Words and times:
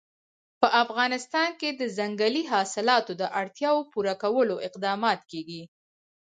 په 0.61 0.67
افغانستان 0.83 1.49
کې 1.59 1.69
د 1.79 1.81
ځنګلي 1.97 2.43
حاصلاتو 2.53 3.11
د 3.21 3.23
اړتیاوو 3.41 3.87
پوره 3.91 4.13
کولو 4.23 4.55
اقدامات 4.67 5.19
کېږي. 5.31 5.63